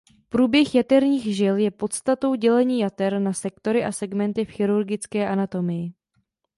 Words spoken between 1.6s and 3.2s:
podstatou dělení jater